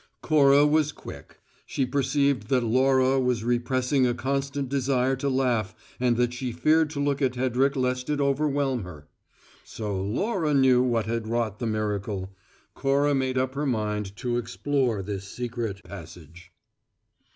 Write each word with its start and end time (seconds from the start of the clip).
Cora 0.23 0.65
was 0.65 0.91
quick: 0.91 1.37
she 1.67 1.85
perceived 1.85 2.47
that 2.47 2.63
Laura 2.63 3.19
was 3.19 3.43
repressing 3.43 4.07
a 4.07 4.15
constant 4.15 4.67
desire 4.67 5.15
to 5.17 5.29
laugh 5.29 5.75
and 5.99 6.17
that 6.17 6.33
she 6.33 6.51
feared 6.51 6.89
to 6.89 6.99
look 6.99 7.21
at 7.21 7.35
Hedrick 7.35 7.75
lest 7.75 8.09
it 8.09 8.19
overwhelm 8.19 8.83
her. 8.83 9.07
So 9.63 10.01
Laura 10.03 10.55
knew 10.55 10.81
what 10.81 11.05
had 11.05 11.27
wrought 11.27 11.59
the 11.59 11.67
miracle. 11.67 12.31
Cora 12.73 13.13
made 13.13 13.37
up 13.37 13.53
her 13.53 13.67
mind 13.67 14.15
to 14.15 14.37
explore 14.39 15.03
this 15.03 15.27
secret 15.27 15.83
passage. 15.83 16.51